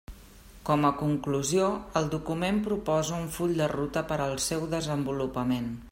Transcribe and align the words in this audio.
Com 0.69 0.87
a 0.87 0.89
conclusió, 1.01 1.67
el 2.01 2.09
document 2.15 2.63
proposa 2.69 3.19
un 3.27 3.29
full 3.39 3.53
de 3.61 3.71
ruta 3.75 4.07
per 4.13 4.19
al 4.27 4.37
seu 4.51 4.67
desenvolupament. 4.77 5.71